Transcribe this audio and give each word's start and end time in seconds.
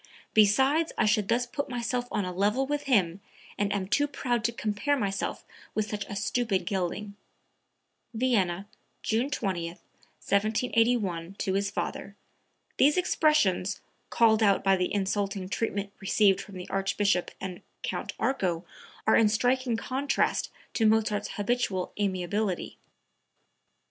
Besides 0.33 0.91
I 0.97 1.05
should 1.05 1.27
thus 1.27 1.45
put 1.45 1.69
myself 1.69 2.07
on 2.11 2.25
a 2.25 2.33
level 2.33 2.65
with 2.65 2.85
him, 2.85 3.21
and 3.55 3.71
I 3.71 3.75
am 3.75 3.87
too 3.87 4.07
proud 4.07 4.43
to 4.45 4.51
compare 4.51 4.97
myself 4.97 5.45
with 5.75 5.87
such 5.91 6.05
a 6.05 6.15
stupid 6.15 6.65
gelding." 6.65 7.15
(Vienna, 8.11 8.67
June 9.03 9.29
20, 9.29 9.67
1781, 9.67 11.35
to 11.35 11.53
his 11.53 11.69
father. 11.69 12.15
These 12.77 12.97
expressions, 12.97 13.79
called 14.09 14.41
out 14.41 14.63
by 14.63 14.75
the 14.75 14.91
insulting 14.91 15.47
treatment 15.47 15.91
received 15.99 16.41
from 16.41 16.57
the 16.57 16.67
Archbishop 16.71 17.29
and 17.39 17.61
Count 17.83 18.13
Arco, 18.17 18.65
are 19.05 19.15
in 19.15 19.29
striking 19.29 19.77
contrast 19.77 20.49
to 20.73 20.87
Mozart's 20.87 21.33
habitual 21.33 21.93
amiability.) 21.99 22.79